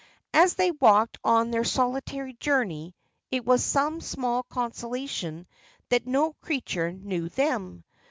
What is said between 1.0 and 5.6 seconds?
on their solitary journey, it was some small consolation